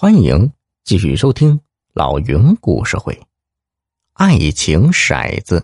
[0.00, 0.50] 欢迎
[0.82, 1.60] 继续收听
[1.92, 3.12] 老云故事会，
[4.14, 5.60] 《爱情骰子》。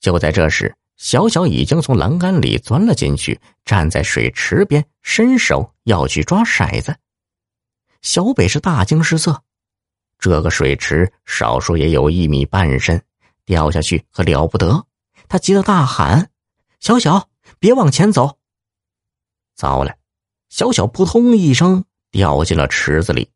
[0.00, 6.96] 就在这时，小小已经从栏杆里钻了进去，站在水池边，伸手要去抓骰子。
[8.00, 9.44] 小北是大惊失色，
[10.18, 13.00] 这个水池少说也有一米半深，
[13.44, 14.88] 掉下去可了不得。
[15.28, 16.32] 他急得大喊
[16.82, 17.28] ：“小小，
[17.60, 18.38] 别往前走！”
[19.54, 19.94] 糟了，
[20.48, 21.84] 小小扑通一声。
[22.12, 23.28] 掉进了池子里。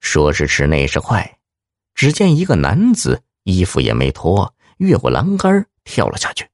[0.00, 1.38] 说时迟，那时快，
[1.94, 6.48] 只见一个男子衣服也没脱，越过栏杆跳了下去。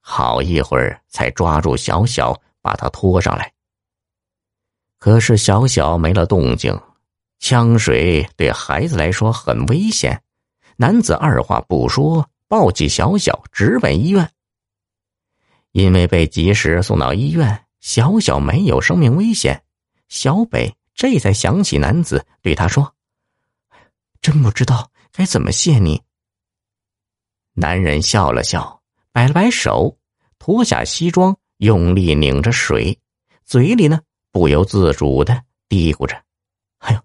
[0.00, 3.52] 好一会儿才抓住小小，把他拖上来。
[4.98, 6.78] 可是小小没了动静，
[7.38, 10.22] 呛水对孩子来说很危险。
[10.76, 14.30] 男子二话不说，抱起小小直奔医院。
[15.70, 19.64] 因为被及时送到医院，小小没有生命危险。
[20.12, 22.94] 小北这才想起男子，对他说
[24.20, 26.02] ：“真不知道该怎么谢你。”
[27.56, 29.96] 男人笑了笑，摆了摆手，
[30.38, 33.00] 脱下西装，用力拧着水，
[33.46, 36.22] 嘴里呢不由自主的嘀咕着
[36.80, 37.00] ：“哎呦，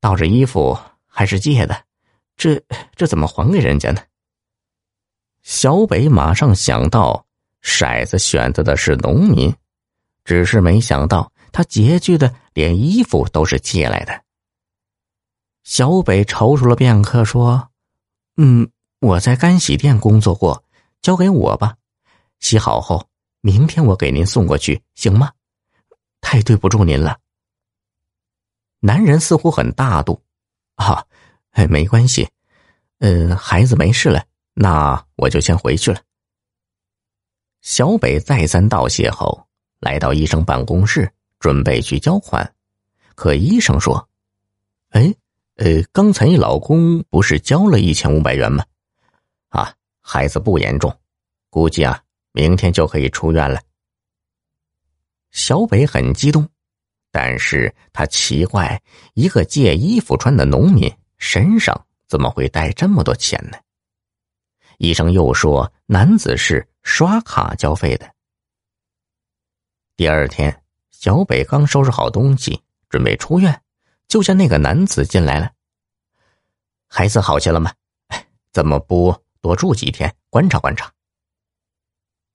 [0.00, 1.84] 倒这衣服还是借的，
[2.38, 2.58] 这
[2.96, 4.00] 这怎么还给人家呢？”
[5.44, 7.26] 小北马上想到，
[7.62, 9.54] 骰子选择的是农民，
[10.24, 11.30] 只是没想到。
[11.54, 14.24] 他拮据的连衣服都是借来的。
[15.62, 17.70] 小北踌躇了片刻，说
[18.36, 20.64] ：“嗯，我在干洗店工作过，
[21.00, 21.76] 交给我吧。
[22.40, 23.08] 洗好后，
[23.40, 25.30] 明天我给您送过去，行吗？
[26.20, 27.18] 太对不住您了。”
[28.82, 30.20] 男人似乎很大度，
[30.74, 31.06] 啊，
[31.52, 32.28] 哎，没关系，
[32.98, 36.00] 嗯，孩子没事了，那我就先回去了。
[37.60, 39.46] 小北再三道谢后，
[39.78, 41.08] 来到医生办公室。
[41.44, 42.54] 准备去交款，
[43.14, 44.08] 可医生说
[44.96, 45.14] ：“哎，
[45.56, 48.64] 呃，刚才你老公不是交了一千五百元吗？
[49.50, 50.90] 啊，孩子不严重，
[51.50, 53.60] 估计啊，明天就可以出院了。”
[55.32, 56.48] 小北很激动，
[57.10, 58.82] 但是他奇怪，
[59.12, 63.58] 一个借衣服穿的农民身上怎么会带这么多钱呢？
[64.78, 68.10] 医生又说，男子是刷卡交费的。
[69.94, 70.63] 第二天。
[71.04, 73.60] 小北刚收拾好东西，准备出院，
[74.08, 75.52] 就见那个男子进来了。
[76.86, 77.74] 孩子好些了吗？
[78.52, 80.90] 怎么不多住几天，观察观察？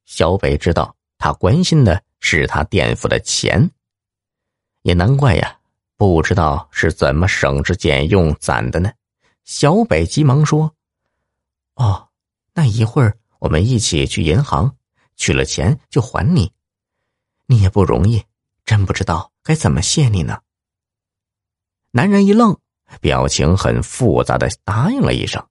[0.05, 3.71] 小北知道他关心的是他垫付的钱，
[4.83, 5.57] 也难怪呀，
[5.97, 8.91] 不知道是怎么省吃俭用攒的呢。
[9.45, 10.71] 小北急忙说
[11.73, 12.07] ：“哦，
[12.53, 14.75] 那一会儿我们一起去银行，
[15.15, 16.53] 取了钱就还你。
[17.47, 18.23] 你也不容易。”
[18.69, 20.41] 真不知道该怎么谢你呢。
[21.89, 22.55] 男人一愣，
[23.01, 25.43] 表情很复杂的答应了一声。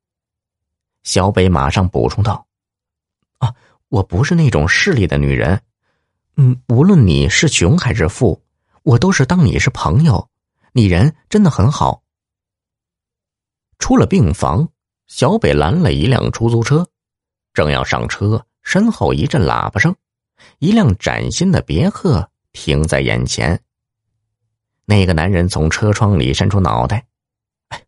[1.02, 2.46] 小北马上补充道
[3.38, 3.52] ：“啊，
[3.88, 5.60] 我不是那种势利的女人，
[6.36, 8.40] 嗯，无论你是穷还是富，
[8.84, 10.30] 我都是当你是朋友。
[10.70, 12.04] 你人真的很好。”
[13.80, 14.68] 出了病房，
[15.08, 16.86] 小北拦了一辆出租车，
[17.52, 19.96] 正要上车，身后一阵喇叭声，
[20.60, 22.30] 一辆崭新的别克。
[22.52, 23.62] 停在眼前。
[24.84, 27.06] 那个男人从车窗里伸出脑袋
[27.68, 27.86] ：“哎，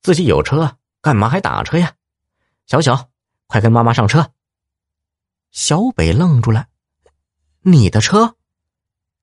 [0.00, 1.94] 自己有车，干嘛还打车呀？”
[2.66, 3.10] 小小，
[3.46, 4.32] 快跟妈妈上车。
[5.50, 6.68] 小北愣住了
[7.60, 8.36] ：“你的车？”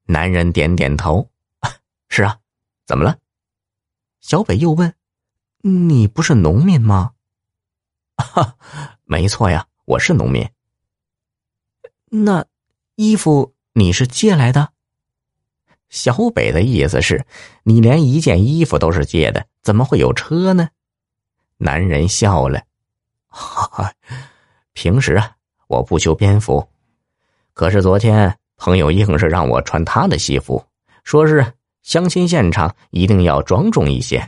[0.05, 1.31] 男人点点头
[2.07, 2.39] ：“是啊，
[2.85, 3.17] 怎么了？”
[4.21, 4.93] 小北又问
[5.63, 7.13] ：“你不是农民吗
[8.17, 8.57] ？”“哈，
[9.05, 10.47] 没错呀，我是农民。
[12.09, 12.45] ”“那
[12.95, 14.69] 衣服？”你是借来的？
[15.87, 17.27] 小北的意思是，
[17.61, 20.69] 你连一件衣服都是借的，怎么会有车呢？
[21.57, 22.63] 男人笑了，
[23.27, 23.93] 哈哈，
[24.73, 25.35] 平时啊，
[25.67, 26.67] 我不修边幅，
[27.53, 30.65] 可是昨天朋友硬是让我穿他的西服，
[31.03, 34.27] 说是相亲现场一定要庄重一些。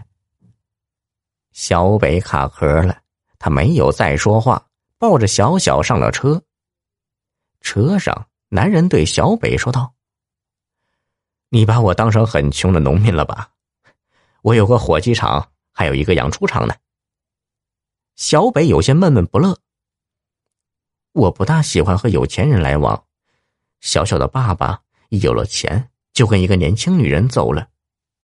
[1.53, 2.99] 小北卡壳了，
[3.39, 4.63] 他没有再说话，
[4.99, 6.39] 抱着小小上了车。
[7.61, 8.27] 车上。
[8.49, 9.93] 男人对小北说道
[11.49, 13.51] ：“你把我当成很穷的农民了吧？
[14.41, 16.75] 我有个火鸡场，还有一个养猪场呢。”
[18.17, 19.59] 小北有些闷闷不乐。
[21.13, 23.05] 我不大喜欢和有钱人来往。
[23.81, 27.69] 小小的爸爸一有了钱，就跟一个年轻女人走了。